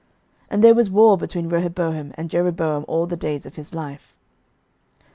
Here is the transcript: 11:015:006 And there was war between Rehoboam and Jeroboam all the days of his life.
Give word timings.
11:015:006 0.45 0.45
And 0.49 0.63
there 0.63 0.73
was 0.73 0.89
war 0.89 1.15
between 1.15 1.47
Rehoboam 1.47 2.11
and 2.15 2.31
Jeroboam 2.31 2.85
all 2.87 3.05
the 3.05 3.15
days 3.15 3.45
of 3.45 3.55
his 3.55 3.75
life. 3.75 4.17